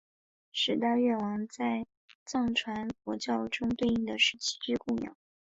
[0.51, 1.85] 十大愿王在
[2.25, 5.15] 藏传佛教中对应的是七支供养。